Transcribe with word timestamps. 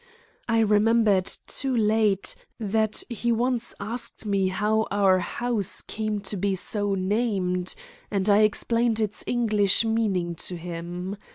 I 0.49 0.61
remembered, 0.61 1.25
too 1.45 1.77
late, 1.77 2.35
that 2.59 3.03
he 3.07 3.31
once 3.31 3.75
asked 3.79 4.25
me 4.25 4.47
how 4.47 4.87
our 4.89 5.19
house 5.19 5.79
came 5.81 6.21
to 6.21 6.37
be 6.37 6.55
so 6.55 6.95
named, 6.95 7.75
and 8.09 8.27
I 8.27 8.39
explained 8.39 8.99
its 8.99 9.23
English 9.27 9.85
meaning 9.85 10.33
to 10.37 10.57
him. 10.57 11.17